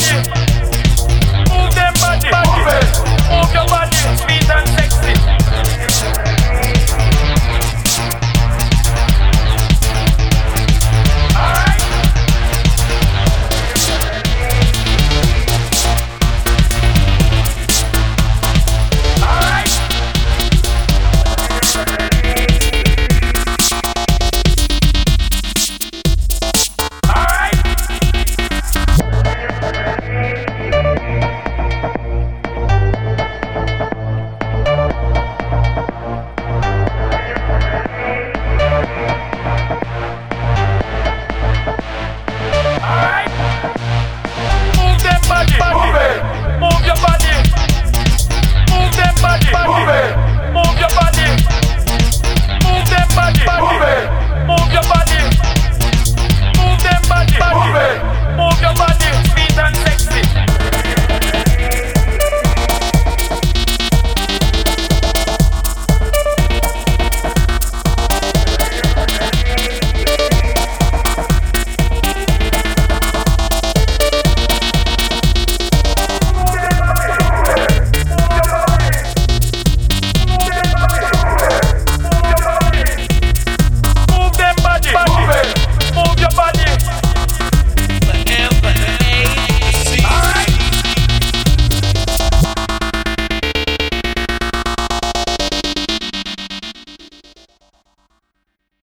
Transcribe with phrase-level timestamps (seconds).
[0.00, 0.39] Yeah.